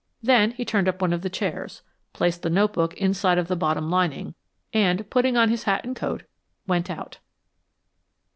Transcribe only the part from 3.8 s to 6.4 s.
lining, and putting on his hat and coat,